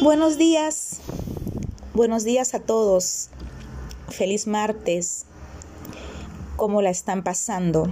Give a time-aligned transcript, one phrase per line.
[0.00, 1.00] Buenos días,
[1.92, 3.30] buenos días a todos.
[4.08, 5.24] Feliz martes.
[6.54, 7.88] ¿Cómo la están pasando?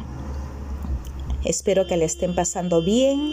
[1.44, 3.32] Espero que la estén pasando bien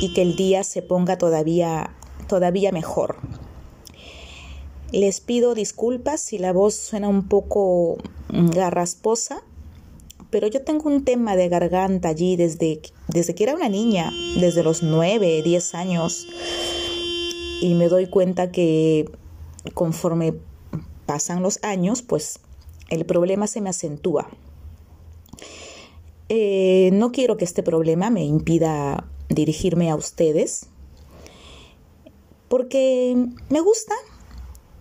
[0.00, 1.94] y que el día se ponga todavía,
[2.26, 3.18] todavía mejor.
[4.90, 7.98] Les pido disculpas si la voz suena un poco
[8.28, 9.44] garrasposa,
[10.30, 14.64] pero yo tengo un tema de garganta allí desde, desde que era una niña, desde
[14.64, 16.26] los 9, 10 años
[17.60, 19.10] y me doy cuenta que
[19.74, 20.34] conforme
[21.06, 22.40] pasan los años, pues
[22.90, 24.28] el problema se me acentúa.
[26.28, 30.66] Eh, no quiero que este problema me impida dirigirme a ustedes,
[32.48, 33.16] porque
[33.48, 33.94] me gusta,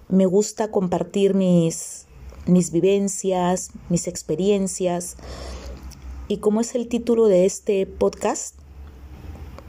[0.09, 2.05] me gusta compartir mis,
[2.45, 5.17] mis vivencias, mis experiencias,
[6.27, 8.55] y como es el título de este podcast,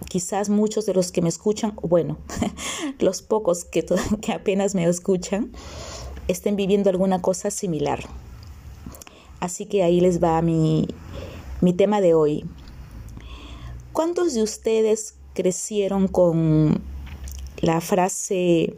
[0.09, 2.19] quizás muchos de los que me escuchan, bueno,
[2.99, 3.85] los pocos que,
[4.33, 5.53] apenas me escuchan,
[6.27, 8.01] estén viviendo alguna cosa similar.
[9.41, 10.89] Así que ahí les va mi,
[11.61, 12.45] mi tema de hoy.
[13.93, 16.83] ¿Cuántos de ustedes crecieron con
[17.61, 18.77] la frase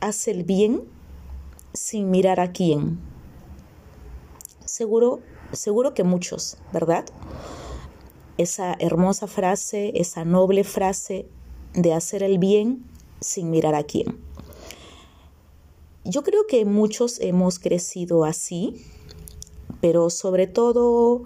[0.00, 0.82] haz el bien
[1.72, 2.98] sin mirar a quién?
[4.64, 5.20] Seguro,
[5.52, 7.04] seguro que muchos, ¿verdad?
[8.38, 11.26] Esa hermosa frase, esa noble frase
[11.74, 12.84] de hacer el bien
[13.20, 14.18] sin mirar a quién.
[16.04, 18.74] Yo creo que muchos hemos crecido así,
[19.80, 21.24] pero sobre todo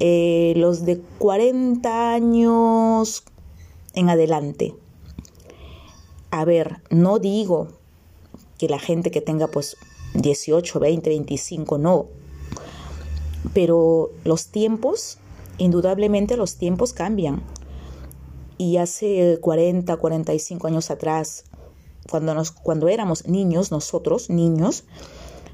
[0.00, 3.24] eh, los de 40 años
[3.94, 4.74] en adelante.
[6.30, 7.68] A ver, no digo
[8.58, 9.76] que la gente que tenga pues
[10.14, 12.06] 18, 20, 25, no.
[13.52, 15.18] Pero los tiempos
[15.58, 17.42] indudablemente los tiempos cambian.
[18.58, 21.44] Y hace 40, 45 años atrás,
[22.08, 24.84] cuando, nos, cuando éramos niños, nosotros, niños,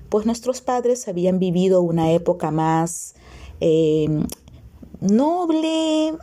[0.09, 3.15] pues nuestros padres habían vivido una época más
[3.61, 4.27] em,
[5.01, 6.15] noble,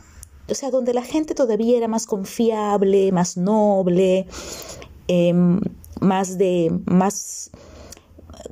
[0.48, 4.26] o sea, donde la gente todavía era más confiable, más noble,
[5.08, 5.60] em,
[6.00, 7.50] más de, más,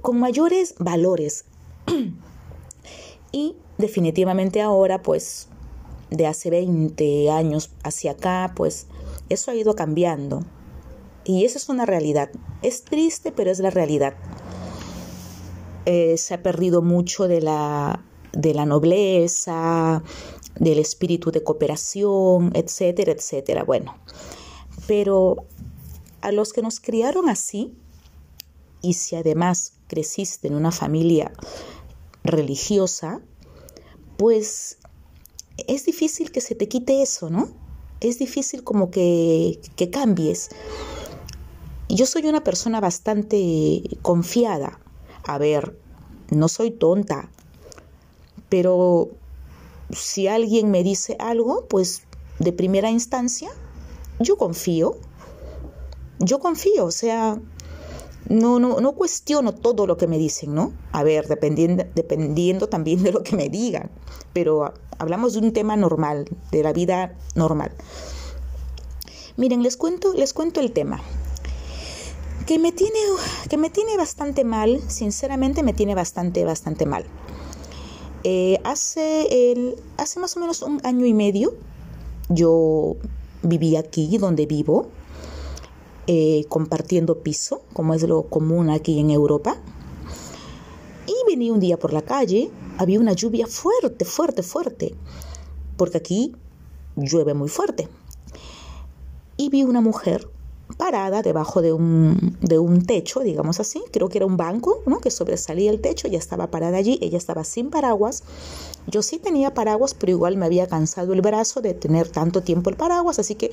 [0.00, 1.44] con mayores valores.
[3.32, 5.48] y definitivamente ahora, pues,
[6.10, 8.86] de hace 20 años hacia acá, pues,
[9.28, 10.44] eso ha ido cambiando.
[11.24, 12.30] Y esa es una realidad.
[12.62, 14.14] Es triste, pero es la realidad.
[15.86, 20.02] Eh, se ha perdido mucho de la, de la nobleza,
[20.58, 23.64] del espíritu de cooperación, etcétera, etcétera.
[23.64, 23.96] Bueno,
[24.86, 25.46] pero
[26.20, 27.74] a los que nos criaron así,
[28.80, 31.32] y si además creciste en una familia
[32.22, 33.20] religiosa,
[34.16, 34.78] pues
[35.66, 37.48] es difícil que se te quite eso, ¿no?
[38.00, 40.50] Es difícil como que, que cambies.
[41.88, 44.80] Yo soy una persona bastante confiada.
[45.24, 45.78] A ver,
[46.30, 47.30] no soy tonta,
[48.48, 49.10] pero
[49.90, 52.02] si alguien me dice algo, pues
[52.38, 53.50] de primera instancia,
[54.18, 54.96] yo confío.
[56.18, 57.40] Yo confío, o sea,
[58.28, 60.72] no, no, no cuestiono todo lo que me dicen, ¿no?
[60.92, 63.90] A ver, dependiendo, dependiendo también de lo que me digan,
[64.32, 67.72] pero hablamos de un tema normal, de la vida normal.
[69.36, 71.00] Miren, les cuento, les cuento el tema.
[72.46, 72.98] Que me tiene,
[73.48, 77.04] que me tiene bastante mal, sinceramente me tiene bastante, bastante mal.
[78.22, 81.54] Eh, hace, el, hace más o menos un año y medio
[82.28, 82.96] yo
[83.42, 84.88] viví aquí donde vivo,
[86.06, 89.56] eh, compartiendo piso, como es lo común aquí en Europa.
[91.06, 94.94] Y venía un día por la calle, había una lluvia fuerte, fuerte, fuerte,
[95.76, 96.34] porque aquí
[96.96, 97.88] llueve muy fuerte.
[99.36, 100.28] Y vi una mujer
[100.76, 105.00] parada debajo de un, de un techo, digamos así, creo que era un banco, ¿no?
[105.00, 108.24] que sobresalía el techo, ya estaba parada allí, ella estaba sin paraguas.
[108.86, 112.70] Yo sí tenía paraguas, pero igual me había cansado el brazo de tener tanto tiempo
[112.70, 113.50] el paraguas, así que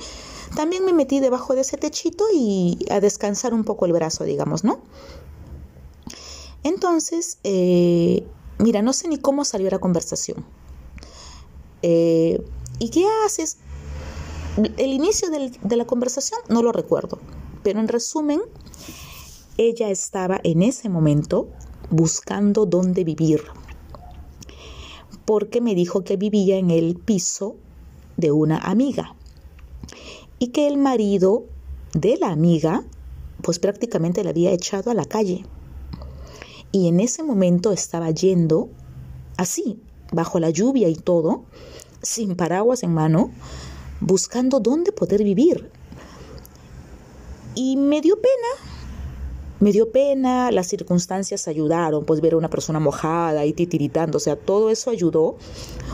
[0.56, 4.64] también me metí debajo de ese techito y a descansar un poco el brazo, digamos,
[4.64, 4.80] ¿no?
[6.64, 8.24] Entonces, eh,
[8.58, 10.44] mira, no sé ni cómo salió la conversación.
[11.82, 12.44] Eh,
[12.78, 13.58] ¿Y qué haces?
[14.56, 17.18] El inicio de la conversación no lo recuerdo,
[17.62, 18.40] pero en resumen,
[19.56, 21.48] ella estaba en ese momento
[21.90, 23.42] buscando dónde vivir,
[25.24, 27.56] porque me dijo que vivía en el piso
[28.16, 29.14] de una amiga
[30.38, 31.44] y que el marido
[31.94, 32.84] de la amiga
[33.42, 35.44] pues prácticamente la había echado a la calle.
[36.70, 38.70] Y en ese momento estaba yendo
[39.36, 39.80] así,
[40.12, 41.44] bajo la lluvia y todo,
[42.00, 43.30] sin paraguas en mano,
[44.02, 45.70] buscando dónde poder vivir.
[47.54, 48.72] Y me dio pena,
[49.60, 54.20] me dio pena, las circunstancias ayudaron, pues ver a una persona mojada y titiritando, o
[54.20, 55.36] sea, todo eso ayudó.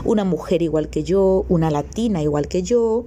[0.05, 3.05] Una mujer igual que yo, una latina igual que yo.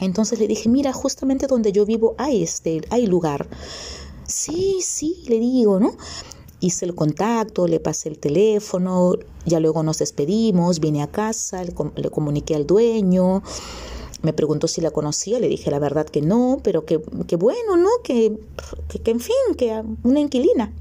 [0.00, 3.48] Entonces le dije, mira, justamente donde yo vivo hay este, hay lugar.
[4.26, 5.96] Sí, sí, le digo, ¿no?
[6.60, 9.14] Hice el contacto, le pasé el teléfono,
[9.44, 13.42] ya luego nos despedimos, vine a casa, le, le comuniqué al dueño,
[14.22, 16.98] me preguntó si la conocía, le dije la verdad que no, pero que,
[17.36, 17.88] bueno, ¿no?
[18.02, 18.36] Que,
[18.88, 20.72] que, en fin, que una inquilina.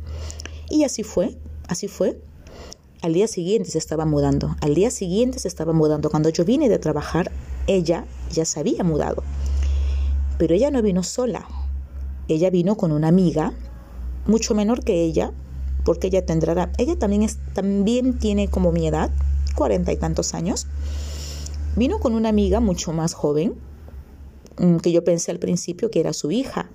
[0.70, 1.38] Y así fue,
[1.68, 2.20] así fue.
[3.02, 6.10] Al día siguiente se estaba mudando, al día siguiente se estaba mudando.
[6.10, 7.32] Cuando yo vine de trabajar,
[7.68, 9.24] ella ya se había mudado.
[10.40, 11.48] Pero ella no vino sola,
[12.28, 13.54] ella vino con una amiga,
[14.26, 15.32] mucho menor que ella,
[15.86, 19.12] porque ella tendrá, ella también, también tiene como mi edad,
[19.56, 20.68] cuarenta y tantos años
[21.78, 23.54] Vino con una amiga mucho más joven,
[24.58, 26.72] mm, que yo pensé al principio que era su hija,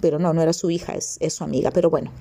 [0.00, 2.12] pero no, no era su hija, es, su amiga, pero bueno.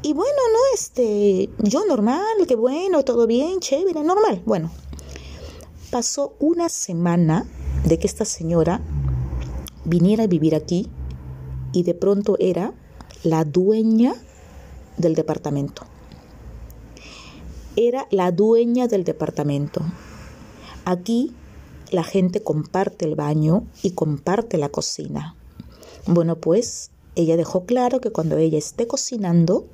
[0.00, 4.42] Y bueno, no, este, yo normal, que bueno, todo bien, chévere, normal.
[4.46, 4.70] Bueno,
[5.90, 7.46] pasó una semana
[7.84, 8.80] de que esta señora
[9.84, 10.88] viniera a vivir aquí
[11.72, 12.72] y de pronto era
[13.24, 14.14] la dueña
[14.96, 15.82] del departamento.
[17.76, 19.82] Era la dueña del departamento.
[20.88, 21.32] Aquí
[21.90, 25.34] la gente comparte el baño y comparte la cocina.
[26.06, 29.66] Bueno, pues ella dejó claro que cuando ella esté cocinando,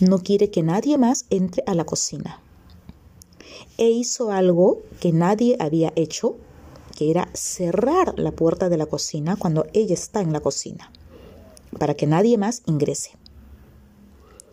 [0.00, 2.42] no quiere que nadie más entre a la cocina.
[3.78, 6.36] E hizo algo que nadie había hecho,
[6.94, 10.92] que era cerrar la puerta de la cocina cuando ella está en la cocina,
[11.78, 13.12] para que nadie más ingrese.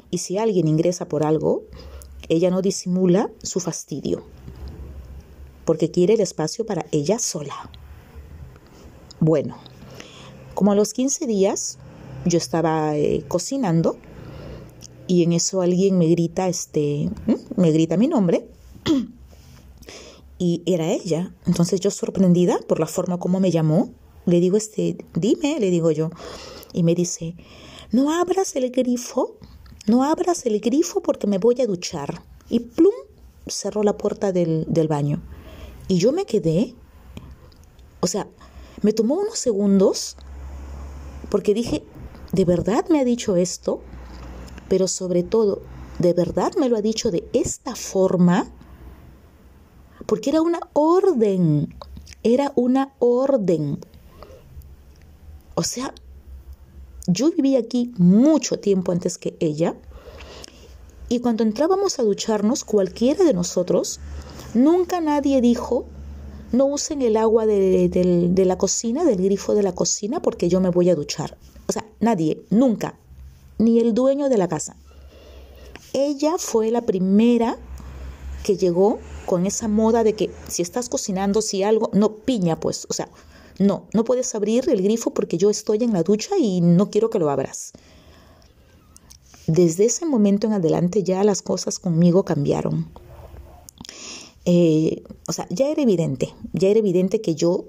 [0.10, 1.64] Y si alguien ingresa por algo,
[2.30, 4.24] ella no disimula su fastidio
[5.66, 7.70] porque quiere el espacio para ella sola.
[9.20, 9.58] Bueno,
[10.54, 11.78] como a los 15 días
[12.26, 13.98] yo estaba eh, cocinando
[15.08, 17.10] y en eso alguien me grita, este,
[17.56, 18.48] me grita mi nombre
[20.38, 21.34] y era ella.
[21.46, 23.92] Entonces yo sorprendida por la forma como me llamó,
[24.26, 26.10] le digo, este, dime, le digo yo,
[26.74, 27.36] y me dice,
[27.92, 29.38] no abras el grifo,
[29.88, 32.24] no abras el grifo porque me voy a duchar.
[32.50, 32.94] Y plum,
[33.48, 35.22] cerró la puerta del, del baño.
[35.88, 36.76] Y yo me quedé,
[38.00, 38.28] o sea,
[38.82, 40.16] me tomó unos segundos
[41.30, 41.84] porque dije,
[42.32, 43.82] ¿de verdad me ha dicho esto?
[44.70, 45.62] Pero sobre todo,
[46.00, 48.52] ¿de verdad me lo ha dicho de esta forma?
[50.06, 51.76] Porque era una orden,
[52.24, 53.80] era una orden.
[55.56, 55.94] O sea,
[57.08, 59.76] yo viví aquí mucho tiempo antes que ella
[61.12, 64.00] y cuando entrábamos a ducharnos, cualquiera de nosotros
[64.54, 65.86] Nunca nadie dijo,
[66.52, 70.70] no usen el agua de, la cocina, del grifo de la cocina, porque yo me
[70.70, 71.38] voy a duchar.
[71.68, 72.96] O sea, nadie, nunca,
[73.58, 74.76] ni el dueño de la casa.
[75.94, 77.58] Ella fue la primera
[78.44, 82.88] que llegó con esa moda de que si estás cocinando, si algo, no piña, pues,
[82.90, 83.10] o sea,
[83.60, 87.10] no, no puedes abrir el grifo porque yo estoy en la ducha y no quiero
[87.10, 87.72] que lo abras.
[89.48, 92.88] Desde ese momento en adelante ya las cosas conmigo cambiaron.
[94.46, 97.66] Eh, o sea, ya era evidente, ya era evidente que yo,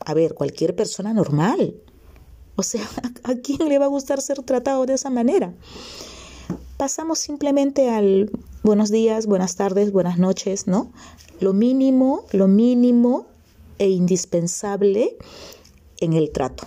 [0.00, 1.74] a ver, cualquier persona normal,
[2.56, 2.88] o sea,
[3.24, 5.54] ¿a quién le va a gustar ser tratado de esa manera?
[6.76, 8.30] Pasamos simplemente al
[8.62, 10.90] buenos días, buenas tardes, buenas noches, ¿no?
[11.40, 13.26] Lo mínimo, lo mínimo
[13.78, 15.16] e indispensable
[16.00, 16.66] en el trato.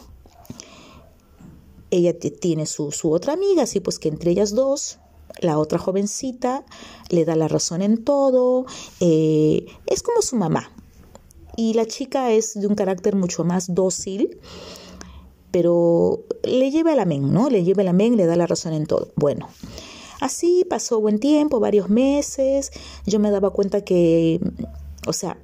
[1.89, 4.99] Ella tiene su, su otra amiga, así pues que entre ellas dos
[5.39, 6.65] la otra jovencita
[7.09, 8.65] le da la razón en todo,
[8.99, 10.71] eh, es como su mamá.
[11.55, 14.39] Y la chica es de un carácter mucho más dócil,
[15.51, 17.49] pero le lleva el amén, ¿no?
[17.49, 19.11] Le lleva el amén, le da la razón en todo.
[19.15, 19.47] Bueno,
[20.21, 22.71] así pasó buen tiempo, varios meses,
[23.05, 24.39] yo me daba cuenta que,
[25.07, 25.37] o sea,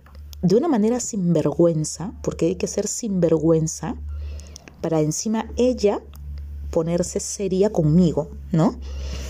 [0.43, 3.95] de una manera sinvergüenza, porque hay que ser sinvergüenza,
[4.81, 6.03] para encima ella
[6.73, 8.79] ponerse seria conmigo, ¿no?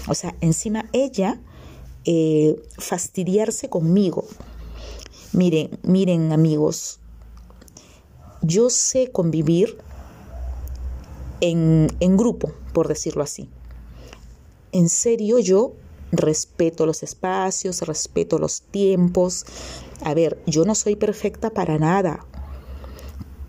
[0.07, 1.41] O sea, encima ella
[2.05, 4.25] eh, fastidiarse conmigo.
[5.33, 6.99] Miren, miren amigos,
[8.41, 9.77] yo sé convivir
[11.41, 13.49] en, en grupo, por decirlo así.
[14.71, 15.73] En serio, yo
[16.13, 19.45] respeto los espacios, respeto los tiempos.
[20.01, 22.25] A ver, yo no soy perfecta para nada,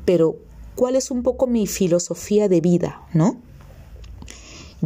[0.04, 0.36] pero
[0.74, 3.40] ¿cuál es un poco mi filosofía de vida, no?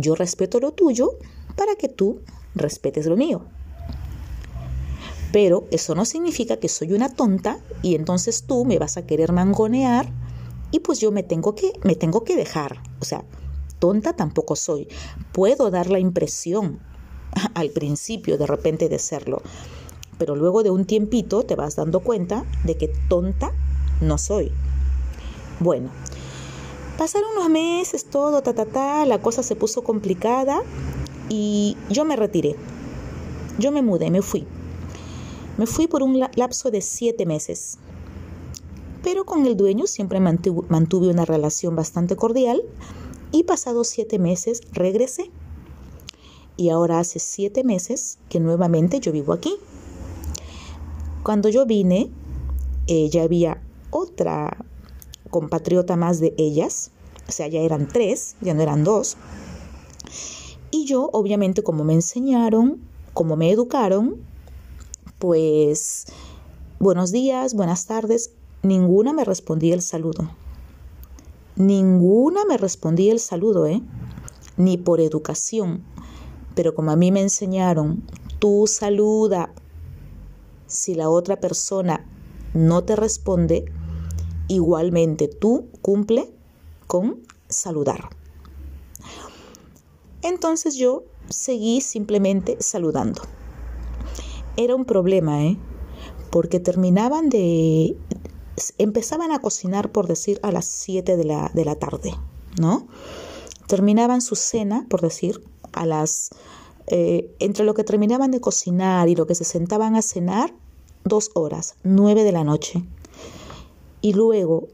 [0.01, 1.19] Yo respeto lo tuyo
[1.57, 2.21] para que tú
[2.55, 3.43] respetes lo mío.
[5.33, 9.33] Pero eso no significa que soy una tonta y entonces tú me vas a querer
[9.33, 10.11] mangonear
[10.71, 12.83] y pues yo me tengo que me tengo que dejar.
[13.01, 13.25] O sea,
[13.79, 14.89] tonta tampoco soy.
[15.33, 16.81] Puedo dar la impresión
[17.55, 19.43] al principio de repente de serlo,
[20.17, 23.53] pero luego de un tiempito te vas dando cuenta de que tonta
[24.01, 24.53] no soy.
[25.61, 25.91] Bueno,
[26.99, 30.61] pasaron unos meses, todo, ta, ta, ta, la cosa se puso complicada
[31.29, 32.57] y yo me retiré.
[33.59, 34.47] Yo me mudé, me fui.
[35.57, 37.79] Me fui por un lapso de siete meses.
[39.03, 42.63] Pero con el dueño siempre mantuve una relación bastante cordial
[43.31, 45.31] y pasados siete meses regresé.
[46.57, 49.55] Y ahora hace siete meses que nuevamente yo vivo aquí.
[51.23, 52.11] Cuando yo vine,
[52.89, 54.65] eh, ya había otra
[55.31, 56.91] compatriota más de ellas,
[57.29, 59.17] o sea, ya eran tres, ya no eran dos.
[60.71, 62.81] Y yo, obviamente, como me enseñaron,
[63.15, 64.17] como me educaron,
[65.19, 66.07] pues
[66.79, 68.33] buenos días, buenas tardes,
[68.63, 70.31] ninguna me respondía el saludo.
[71.57, 73.83] Ninguna me respondía el saludo, ¿eh?
[74.57, 75.83] Ni por educación.
[76.55, 78.05] Pero como a mí me enseñaron,
[78.39, 79.53] tú saluda.
[80.67, 82.07] Si la otra persona
[82.55, 83.65] no te responde,
[84.49, 86.33] igualmente tú cumple
[86.87, 88.11] con saludar.
[90.23, 93.23] Entonces yo seguí simplemente saludando.
[94.57, 95.57] Era un problema, ¿eh?
[96.31, 97.97] Porque terminaban de...
[98.77, 102.13] Empezaban a cocinar, por decir, a las 7 de la, de la tarde,
[102.61, 102.89] ¿no?
[103.69, 106.31] Terminaban su cena, por decir, a las...
[106.89, 110.55] Eh, entre lo que terminaban de cocinar y lo que se sentaban a cenar,
[111.05, 112.83] dos horas, nueve de la noche.
[114.01, 114.69] Y luego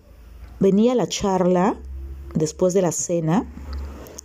[0.61, 1.77] venía la charla
[2.35, 3.51] después de la cena,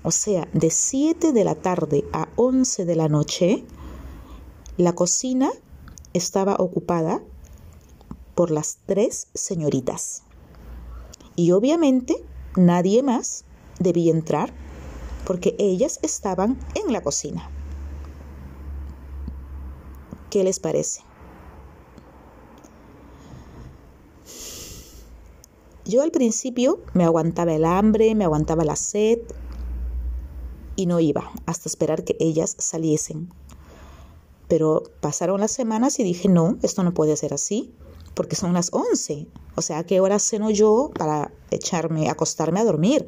[0.03, 3.63] o sea, de 7 de la tarde a 11 de la noche,
[4.77, 5.51] la cocina
[6.13, 7.21] estaba ocupada
[8.35, 10.23] por las tres señoritas.
[11.35, 12.15] Y obviamente
[12.55, 13.45] nadie más
[13.79, 14.53] debía entrar
[15.25, 17.49] porque ellas estaban en la cocina.
[20.29, 21.01] ¿Qué les parece?
[25.89, 29.17] Yo al principio me aguantaba el hambre, me aguantaba la sed
[30.75, 33.33] y no iba hasta esperar que ellas saliesen.
[34.47, 37.73] Pero pasaron las semanas y dije, no, esto no puede ser así,
[38.13, 39.25] porque son las 11.
[39.55, 43.07] O sea, ¿a qué hora ceno yo para echarme, acostarme a dormir?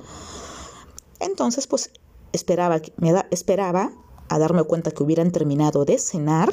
[1.20, 1.92] Entonces, pues
[2.34, 3.92] esperaba, me esperaba
[4.28, 6.52] a darme cuenta que hubieran terminado de cenar,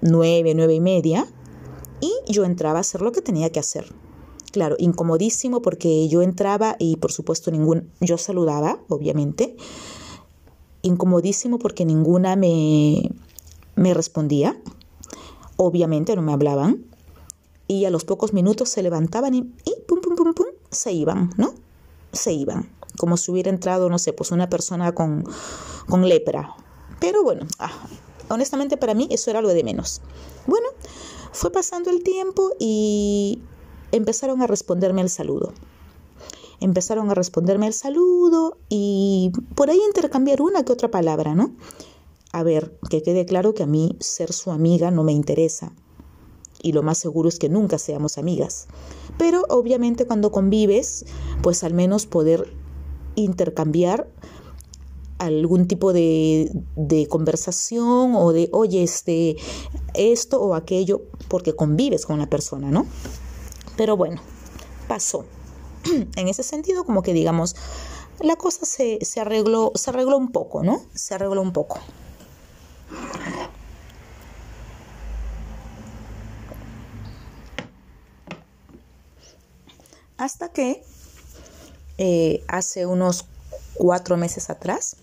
[0.00, 1.26] nueve, nueve y media,
[2.00, 3.92] y yo entraba a hacer lo que tenía que hacer
[4.56, 9.54] claro, incomodísimo porque yo entraba y por supuesto ningún, yo saludaba, obviamente,
[10.80, 13.10] incomodísimo porque ninguna me,
[13.74, 14.58] me respondía,
[15.58, 16.86] obviamente no me hablaban,
[17.68, 19.42] y a los pocos minutos se levantaban y,
[19.86, 21.52] pum, pum, pum, pum, se iban, ¿no?
[22.12, 25.22] Se iban, como si hubiera entrado, no sé, pues una persona con,
[25.86, 26.54] con lepra.
[26.98, 27.72] Pero bueno, ah,
[28.30, 30.00] honestamente para mí eso era lo de menos.
[30.46, 30.68] Bueno,
[31.32, 33.42] fue pasando el tiempo y
[33.92, 35.52] empezaron a responderme el saludo.
[36.60, 41.52] Empezaron a responderme el saludo y por ahí intercambiar una que otra palabra, ¿no?
[42.32, 45.72] A ver, que quede claro que a mí ser su amiga no me interesa.
[46.62, 48.66] Y lo más seguro es que nunca seamos amigas.
[49.18, 51.04] Pero obviamente cuando convives,
[51.42, 52.52] pues al menos poder
[53.14, 54.08] intercambiar
[55.18, 59.36] algún tipo de, de, conversación o de, oye, este,
[59.94, 62.86] esto o aquello, porque convives con la persona, ¿no?
[63.76, 64.20] Pero bueno,
[64.88, 65.24] pasó.
[66.16, 67.56] en ese sentido, como que digamos,
[68.20, 70.82] la cosa se, arregló, se arregló un poco, ¿no?
[70.94, 71.78] Se arregló un poco.
[80.16, 80.82] Hasta que
[81.98, 83.26] eh, hace unos
[83.74, 84.96] cuatro meses atrás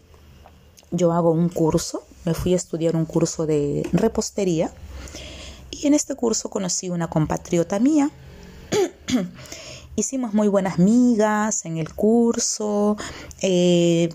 [0.89, 4.71] yo hago un curso, me fui a estudiar un curso de repostería
[5.69, 8.09] y en este curso conocí una compatriota mía
[9.95, 12.97] Hicimos muy buenas migas en el curso.
[13.41, 14.09] Eh,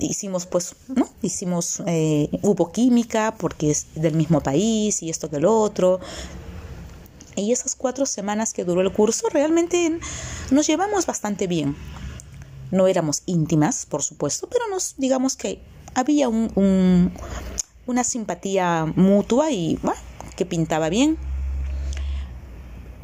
[0.00, 1.08] hicimos pues, ¿no?
[1.22, 6.00] Hicimos, eh, hubo química porque es del mismo país y esto que el otro.
[7.36, 10.00] Y esas cuatro semanas que duró el curso realmente
[10.50, 11.76] nos llevamos bastante bien.
[12.72, 15.60] No éramos íntimas, por supuesto, pero nos digamos que
[15.94, 17.12] había un,
[17.86, 19.78] una simpatía mutua y
[20.36, 21.18] que pintaba bien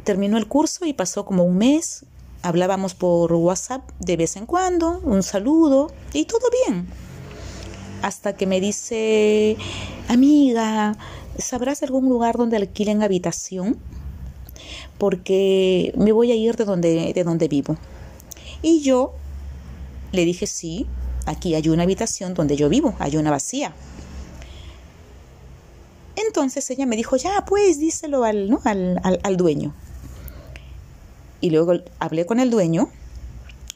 [0.06, 2.06] terminó el curso y pasó como un mes.
[2.42, 6.86] Hablábamos por WhatsApp de vez en cuando, un saludo y todo bien.
[8.02, 9.56] Hasta que me dice,
[10.08, 10.96] amiga,
[11.38, 13.76] ¿sabrás algún lugar donde alquilen habitación?
[14.96, 17.76] Porque me voy a ir de donde, de donde vivo.
[18.62, 19.12] Y yo
[20.12, 20.86] Le dije, sí,
[21.26, 23.74] aquí hay una habitación donde yo vivo, hay una vacía.
[26.14, 28.60] Entonces ella me dijo, ya, pues díselo al, ¿no?
[28.64, 29.74] al, al, dueño.
[31.46, 32.90] Y luego hablé con el dueño,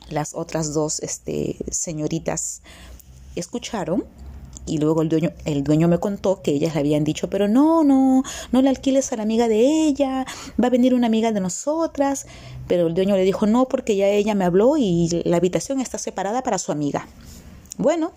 [0.08, 2.62] las otras dos este, señoritas
[3.36, 4.04] escucharon
[4.66, 7.84] y luego el dueño, el dueño me contó que ellas le habían dicho, pero no,
[7.84, 10.26] no, no le alquiles a la amiga de ella,
[10.60, 12.26] va a venir una amiga de nosotras.
[12.66, 15.96] Pero el dueño le dijo, no, porque ya ella me habló y la habitación está
[15.96, 17.06] separada para su amiga.
[17.78, 18.10] Bueno,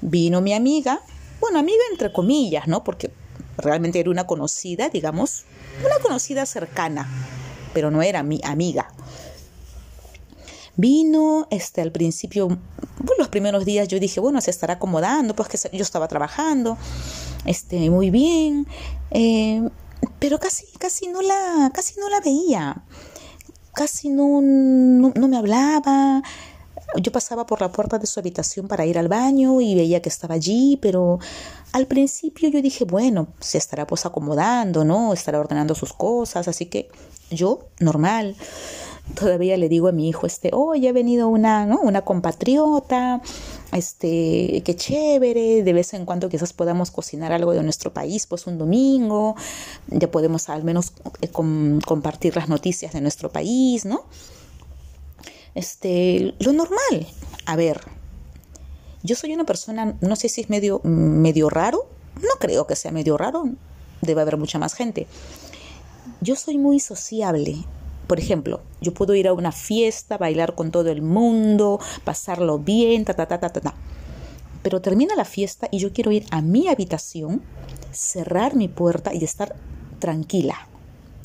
[0.00, 1.02] vino mi amiga,
[1.38, 2.82] bueno, amiga entre comillas, ¿no?
[2.82, 3.10] Porque
[3.58, 5.44] realmente era una conocida, digamos,
[5.84, 7.06] una conocida cercana,
[7.72, 8.88] pero no era mi amiga.
[10.76, 12.48] Vino, este, al principio,
[13.04, 16.78] pues los primeros días yo dije, bueno, se estará acomodando, pues que yo estaba trabajando,
[17.44, 18.66] este, muy bien,
[19.10, 19.68] eh,
[20.18, 22.82] pero casi, casi no la, casi no la veía,
[23.74, 26.22] casi no, no, me hablaba,
[26.96, 30.08] yo pasaba por la puerta de su habitación para ir al baño y veía que
[30.08, 31.18] estaba allí, pero
[31.72, 35.12] al principio yo dije, bueno, se estará pues acomodando, ¿no?
[35.12, 36.90] Estará ordenando sus cosas, así que
[37.30, 38.36] yo, normal
[39.14, 41.80] todavía le digo a mi hijo, este, ya ha venido una, ¿no?
[41.80, 43.20] Una compatriota,
[43.72, 48.46] este, qué chévere, de vez en cuando quizás podamos cocinar algo de nuestro país, pues
[48.46, 49.36] un domingo,
[49.88, 54.04] ya podemos al menos eh, compartir las noticias de nuestro país, ¿no?
[55.60, 57.06] Este, lo normal.
[57.44, 57.82] A ver,
[59.02, 61.86] yo soy una persona, no sé si es medio, medio raro,
[62.16, 63.44] no creo que sea medio raro,
[64.00, 65.06] debe haber mucha más gente.
[66.22, 67.56] Yo soy muy sociable,
[68.06, 73.04] por ejemplo, yo puedo ir a una fiesta, bailar con todo el mundo, pasarlo bien,
[73.04, 73.74] ta, ta, ta, ta, ta, ta.
[74.62, 77.42] Pero termina la fiesta y yo quiero ir a mi habitación,
[77.92, 79.54] cerrar mi puerta y estar
[79.98, 80.56] tranquila.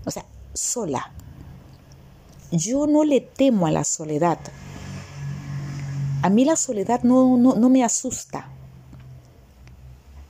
[0.03, 1.13] O sea, sola.
[2.51, 4.39] Yo no le temo a la soledad.
[6.21, 8.50] A mí la soledad no, no, no me asusta.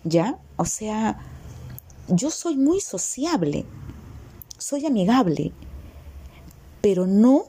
[0.03, 0.37] ¿Ya?
[0.57, 1.19] O sea,
[2.07, 3.65] yo soy muy sociable,
[4.57, 5.53] soy amigable
[6.85, 7.45] pero no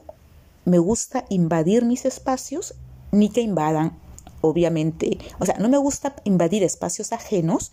[0.65, 2.73] me gusta invadir mis espacios
[3.11, 3.95] ni que invadan,
[4.41, 7.71] obviamente, o sea, no me gusta invadir espacios ajenos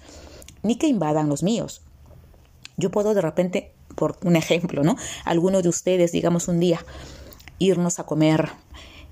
[0.62, 1.80] ni que invadan los míos.
[2.76, 4.96] Yo puedo de repente, por un ejemplo, ¿no?
[5.24, 6.84] Alguno de ustedes, digamos un día,
[7.58, 8.50] irnos a comer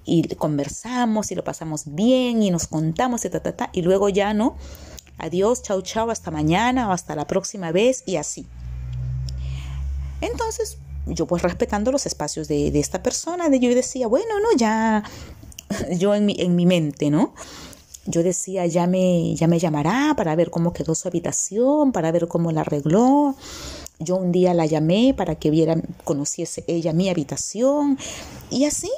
[0.04, 4.08] y conversamos y lo pasamos bien y nos contamos y ta, ta, ta, y luego
[4.08, 4.56] ya no.
[5.18, 8.46] Adiós, chao, chao, hasta mañana o hasta la próxima vez y así.
[10.20, 15.02] Entonces, yo pues respetando los espacios de, esta persona, de yo decía, bueno, no, ya,
[15.98, 17.34] yo en mi, en mi mente, ¿no?
[18.04, 22.26] Yo decía, ya me, ya me llamará para ver cómo quedó su habitación, para ver
[22.26, 23.36] cómo la arregló.
[24.02, 27.98] Yo un día la llamé para que viera, conociese ella mi habitación
[28.50, 28.90] y así.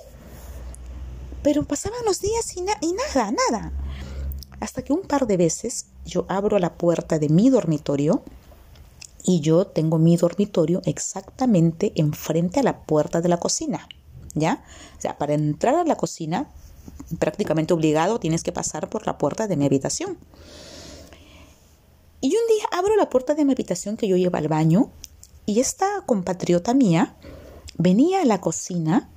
[1.43, 3.73] Pero pasaban los días y, nada, nada.
[4.61, 8.23] Hasta que un par de veces yo abro la puerta de mi dormitorio
[9.23, 13.89] y yo tengo mi dormitorio exactamente enfrente a la puerta de la cocina,
[14.35, 14.65] ¿ya?
[14.99, 16.49] O sea, para entrar a la cocina,
[17.19, 20.19] prácticamente obligado, tienes que pasar por la puerta de mi habitación.
[22.25, 24.91] Y un día abro la puerta de mi habitación que yo llevo al baño
[25.45, 27.15] y esta compatriota mía
[27.77, 29.11] venía a la cocina,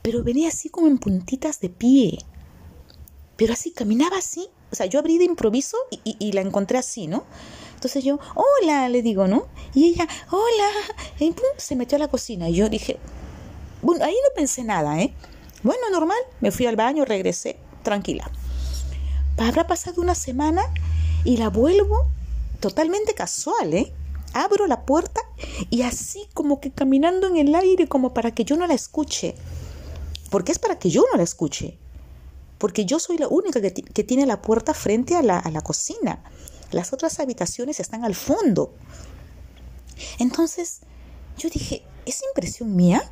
[0.00, 2.16] pero venía así como en puntitas de pie,
[3.36, 4.48] pero así, caminaba así.
[4.70, 7.24] O sea, yo abrí de improviso y, y la encontré así, ¿no?
[7.74, 9.48] Entonces yo, hola, le digo, ¿no?
[9.74, 10.70] Y ella, hola,
[11.18, 12.48] y pum, se metió a la cocina.
[12.48, 12.96] Y yo dije,
[13.82, 15.12] bueno, ahí no pensé nada, ¿eh?
[15.62, 18.30] Bueno, normal, me fui al baño, regresé, tranquila.
[19.36, 20.62] Habrá pasado una semana
[21.24, 22.08] y la vuelvo
[22.60, 23.92] totalmente casual, ¿eh?
[24.34, 25.20] Abro la puerta
[25.68, 29.34] y así como que caminando en el aire como para que yo no la escuche.
[30.30, 31.76] Porque es para que yo no la escuche.
[32.56, 36.22] Porque yo soy la única que, tiene la puerta frente a la, a la cocina.
[36.70, 38.72] Las otras habitaciones están al fondo.
[40.18, 40.80] Entonces,
[41.36, 43.02] yo dije, ¿es impresión mía?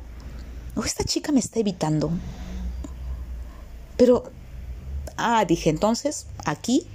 [0.75, 2.09] ¿O esta chica me está evitando?
[3.97, 4.23] Pero,
[5.17, 6.87] ah, dije, entonces, aquí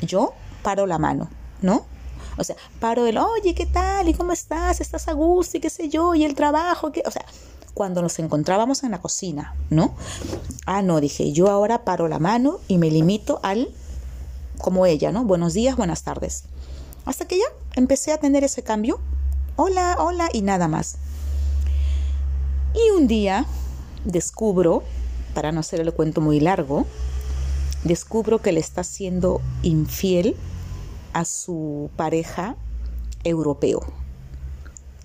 [0.00, 0.34] yo
[0.64, 1.28] paro la mano,
[1.62, 1.84] ¿no?
[2.36, 4.08] O sea, paro el, oye, ¿qué tal?
[4.08, 4.80] ¿Y cómo estás?
[4.80, 5.56] ¿Estás a gusto?
[5.56, 7.04] Y qué sé yo, y el trabajo, ¿qué?
[7.06, 7.24] O sea,
[7.74, 9.94] cuando nos encontrábamos en la cocina, ¿no?
[10.66, 13.68] Ah, no, dije, yo ahora paro la mano y me limito al
[14.58, 15.24] como ella, ¿no?
[15.24, 16.44] Buenos días, buenas tardes.
[17.04, 18.98] Hasta que ya empecé a tener ese cambio.
[19.56, 20.96] Hola, hola y nada más.
[22.74, 23.46] Y un día
[24.04, 24.82] descubro,
[25.34, 26.86] para no hacer el cuento muy largo,
[27.84, 30.36] descubro que le está siendo infiel
[31.14, 32.56] a su pareja
[33.22, 33.80] europeo,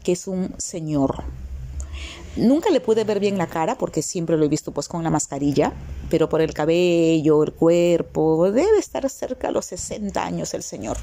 [0.04, 1.24] que es un señor.
[2.36, 5.10] Nunca le pude ver bien la cara porque siempre lo he visto pues con la
[5.10, 5.74] mascarilla,
[6.10, 10.98] pero por el cabello, el cuerpo, debe estar cerca a los 60 años el señor.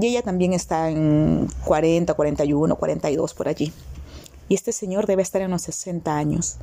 [0.00, 3.72] Y ella también está en 40, 41, 42 por allí.
[4.48, 6.56] Y este señor debe estar en los 60 años.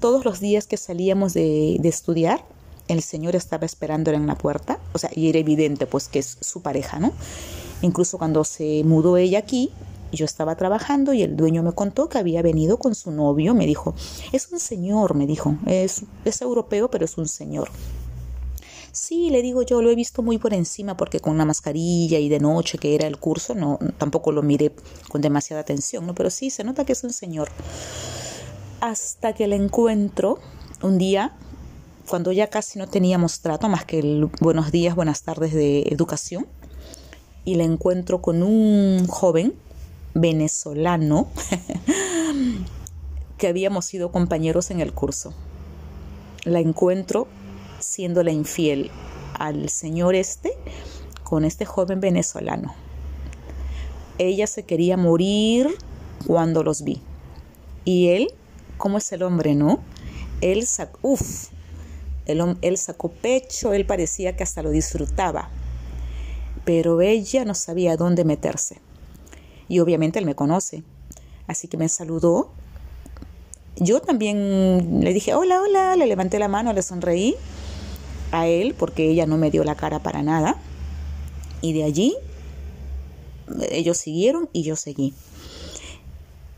[0.00, 2.44] Todos los días que salíamos de, de estudiar,
[2.88, 6.38] el señor estaba esperando en la puerta, o sea, y era evidente pues que es
[6.40, 7.12] su pareja, ¿no?
[7.82, 9.70] Incluso cuando se mudó ella aquí,
[10.12, 13.66] yo estaba trabajando y el dueño me contó que había venido con su novio, me
[13.66, 13.94] dijo,
[14.32, 17.68] es un señor, me dijo, es, es europeo, pero es un señor.
[18.92, 22.28] Sí, le digo yo, lo he visto muy por encima porque con la mascarilla y
[22.28, 24.72] de noche que era el curso, no, tampoco lo miré
[25.08, 26.14] con demasiada atención, ¿no?
[26.14, 27.48] Pero sí, se nota que es un señor.
[28.80, 30.38] Hasta que le encuentro
[30.80, 31.36] un día,
[32.08, 36.46] cuando ya casi no teníamos trato más que el buenos días, buenas tardes de educación,
[37.44, 39.54] y le encuentro con un joven
[40.14, 41.28] venezolano
[43.38, 45.34] que habíamos sido compañeros en el curso.
[46.44, 47.26] La encuentro
[47.80, 48.90] siéndole infiel
[49.38, 50.52] al señor este
[51.22, 52.74] con este joven venezolano.
[54.18, 55.68] Ella se quería morir
[56.26, 57.00] cuando los vi.
[57.84, 58.32] Y él,
[58.76, 59.80] ¿cómo es el hombre, no?
[60.40, 61.48] Él sacó, uff,
[62.26, 65.50] él, sacó pecho, él parecía que hasta lo disfrutaba.
[66.64, 68.80] Pero ella no sabía dónde meterse.
[69.68, 70.82] Y obviamente él me conoce.
[71.46, 72.50] Así que me saludó.
[73.76, 77.34] Yo también le dije, hola, hola, le levanté la mano, le sonreí
[78.30, 80.56] a él porque ella no me dio la cara para nada.
[81.60, 82.16] Y de allí
[83.70, 85.14] ellos siguieron y yo seguí.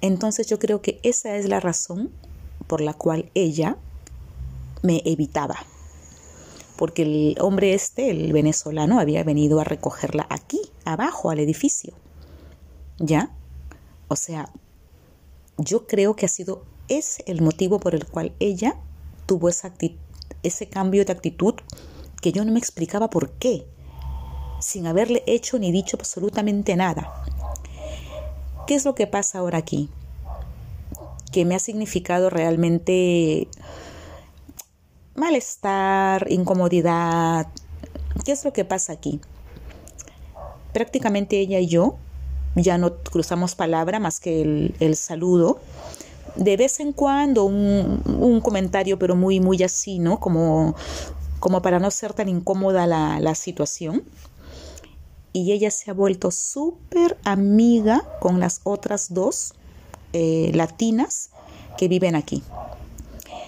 [0.01, 2.11] Entonces yo creo que esa es la razón
[2.67, 3.77] por la cual ella
[4.87, 5.57] me evitaba.
[6.77, 11.93] Porque el hombre este, el venezolano, había venido a recogerla aquí, abajo, al edificio.
[12.99, 13.31] ¿Ya?
[14.09, 14.51] O sea,
[15.59, 18.77] yo creo que ha sido ese el motivo por el cual ella
[19.27, 19.73] tuvo esa
[20.43, 21.55] ese cambio de actitud
[22.23, 23.67] que yo no me explicaba por qué,
[24.61, 27.13] sin haberle hecho ni dicho absolutamente nada.
[28.67, 29.89] ¿Qué es lo que pasa ahora aquí?
[31.33, 33.49] Que me ha significado realmente
[35.17, 37.49] malestar, incomodidad.
[38.25, 39.21] ¿Qué es lo que pasa aquí?
[40.73, 41.97] Prácticamente ella y yo
[42.55, 45.61] ya no cruzamos palabra más que el, el saludo
[46.37, 50.21] de vez en cuando un, comentario, pero muy, muy así, ¿no?
[50.21, 50.75] Como,
[51.41, 54.05] como para no ser tan incómoda la, situación.
[55.33, 59.55] Y ella se ha vuelto súper amiga con las otras dos
[60.13, 61.31] eh, latinas
[61.77, 62.43] que viven aquí.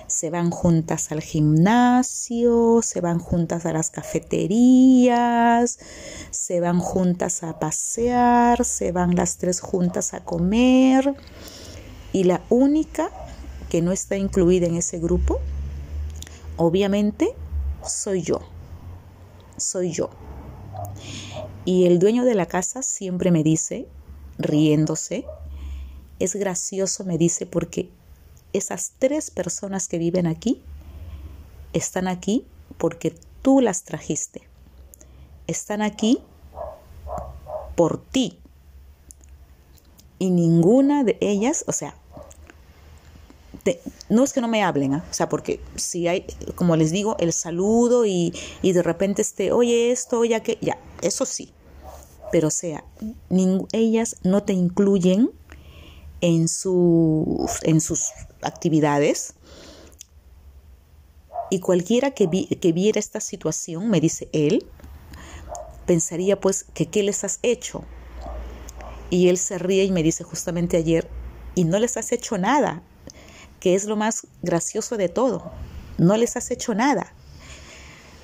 [0.09, 5.79] Se van juntas al gimnasio, se van juntas a las cafeterías,
[6.31, 11.15] se van juntas a pasear, se van las tres juntas a comer.
[12.13, 13.11] Y la única
[13.69, 15.41] que no está incluida en ese grupo,
[16.57, 17.35] obviamente,
[17.85, 18.41] soy yo.
[19.57, 20.11] Soy yo.
[21.65, 23.87] Y el dueño de la casa siempre me dice,
[24.39, 25.27] riéndose,
[26.19, 27.91] es gracioso, me dice, porque
[28.53, 30.63] esas tres personas que viven aquí
[31.73, 32.47] están aquí
[32.79, 34.43] porque tú las trajiste.
[35.47, 36.21] Están aquí
[37.75, 38.39] por ti,
[40.19, 41.95] y ninguna de ellas, o sea,
[44.09, 45.05] no es que no me hablen, ¿ah?
[45.11, 48.33] o sea, porque si hay, como les digo, el saludo y,
[48.63, 51.53] de repente este, oye esto, ya que, ya, eso sí,
[52.33, 52.85] pero o sea,
[53.73, 55.31] ellas no te incluyen
[56.21, 58.11] en, su, en sus
[58.43, 59.35] actividades.
[61.51, 62.29] Y cualquiera que,
[62.61, 64.67] que viera esta situación, me dice él,
[65.87, 67.85] pensaría pues que qué les has hecho,
[69.11, 71.09] y él se ríe y me dice justamente ayer,
[71.55, 72.83] y no les has hecho nada,
[73.61, 75.51] que es lo más gracioso de todo,
[75.97, 77.13] no les has hecho nada.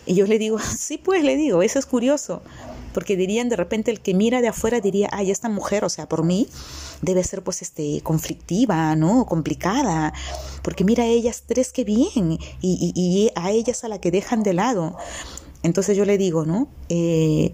[0.07, 2.43] Y yo le digo, sí, pues le digo, eso es curioso,
[2.95, 6.09] porque dirían de repente el que mira de afuera diría, ay, esta mujer, o sea,
[6.09, 6.49] por mí
[7.03, 9.27] debe ser pues este conflictiva, ¿no?
[9.27, 10.15] Complicada,
[10.63, 14.43] porque mira a ellas tres que bien, y, y, a ellas a la que dejan
[14.43, 14.97] de lado.
[15.63, 16.69] Entonces yo le digo, ¿no?
[16.89, 17.53] Eh,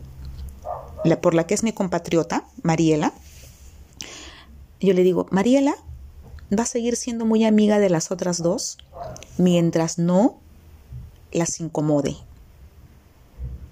[1.23, 3.15] por la que es mi compatriota, Mariela,
[4.81, 5.75] yo le digo, Mariela
[6.57, 8.79] va a seguir siendo muy amiga de las otras dos
[9.39, 10.39] mientras no
[11.33, 12.17] las incomode.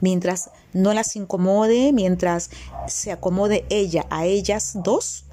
[0.01, 2.51] Mientras no las incomode, mientras
[2.87, 5.25] se acomode ella a ellas dos,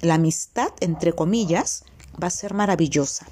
[0.00, 1.84] la amistad, entre comillas,
[2.22, 3.26] va a ser maravillosa.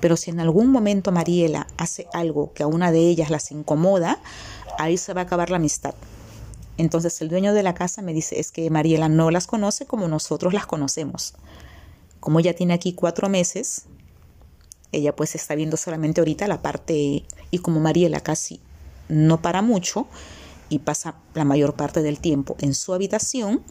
[0.00, 4.18] Pero si en algún momento Mariela hace algo que a una de ellas las incomoda,
[4.78, 5.94] ahí se va a acabar la amistad.
[6.76, 10.08] Entonces el dueño de la casa me dice, es que Mariela no las conoce como
[10.08, 11.34] nosotros las conocemos.
[12.20, 13.82] como ella tiene aquí cuatro meses,
[14.92, 18.62] ella pues está viendo solamente ahorita la parte, y como Mariela casi
[19.08, 20.06] no para mucho
[20.68, 23.62] y pasa la mayor parte del tiempo en su habitación,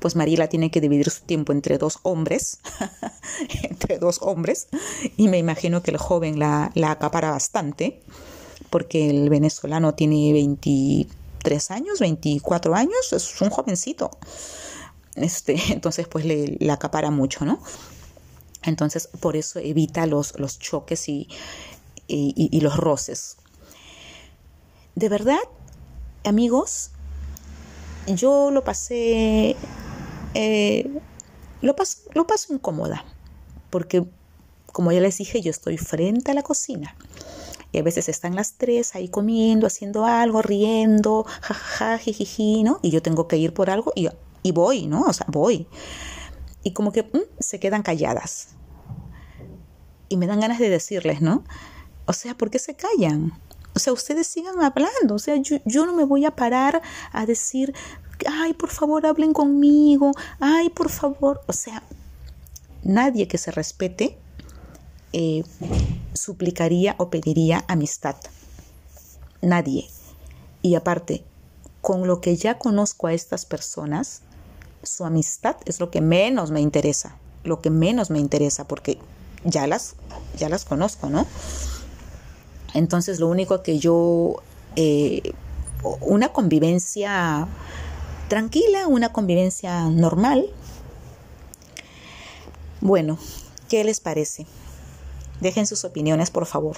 [0.00, 2.60] pues Mariela tiene que dividir su tiempo entre dos hombres,
[3.62, 4.68] entre dos hombres,
[5.16, 8.02] y me imagino que el joven la, la acapara bastante,
[8.70, 14.10] porque el venezolano tiene 23 años, 24 años, es un jovencito.
[15.16, 17.60] Este, entonces, pues le, la acapara mucho, ¿no?
[18.62, 21.28] Entonces, por eso evita los, los choques y,
[22.08, 23.36] y, los roces.
[24.96, 25.38] De verdad,
[26.24, 26.90] amigos,
[28.06, 29.54] yo lo pasé,
[30.32, 30.90] eh,
[31.60, 33.04] lo, paso, lo paso incómoda,
[33.68, 34.06] porque
[34.72, 36.96] como ya les dije, yo estoy frente a la cocina.
[37.72, 42.80] Y a veces están las tres ahí comiendo, haciendo algo, riendo, jajaja, jijiji, ¿no?
[42.80, 44.08] Y yo tengo que ir por algo y,
[44.42, 45.02] y voy, ¿no?
[45.02, 45.68] O sea, voy.
[46.62, 48.56] Y como que mm, se quedan calladas
[50.08, 51.44] y me dan ganas de decirles, ¿no?
[52.06, 53.38] O sea, ¿por qué se callan?
[53.76, 55.14] O sea, ustedes sigan hablando.
[55.14, 56.80] O sea, yo, no me voy a parar
[57.12, 57.74] a decir,
[58.26, 60.12] ay, por favor, hablen conmigo.
[60.40, 61.42] Ay, por favor.
[61.46, 61.82] O sea,
[62.82, 64.16] nadie que se respete
[65.12, 65.44] eh,
[66.14, 68.16] suplicaría o pediría amistad.
[69.42, 69.90] Nadie.
[70.62, 71.22] Y aparte,
[71.82, 74.22] con lo que ya conozco a estas personas,
[74.84, 77.18] su amistad es lo que menos me interesa.
[77.44, 78.98] Lo que menos me interesa, porque
[79.44, 79.96] ya las,
[80.38, 81.26] ya las conozco, ¿no?
[82.76, 84.42] Entonces lo único que yo,
[84.76, 85.32] eh,
[86.02, 87.48] una convivencia
[88.28, 90.46] tranquila, una convivencia normal.
[92.82, 93.18] Bueno,
[93.70, 94.46] ¿qué les parece?
[95.40, 96.76] Dejen sus opiniones, por favor.